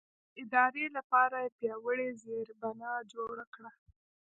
[0.03, 0.03] د
[0.41, 3.71] ادارې لپاره یې پیاوړې زېربنا جوړه کړه.